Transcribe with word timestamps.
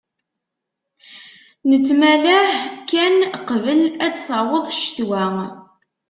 Nettmalah 1.69 2.51
kan 2.89 3.15
qbel 3.49 3.81
ad 4.05 4.11
d-taweḍ 4.13 4.65
ccetwa. 4.77 5.25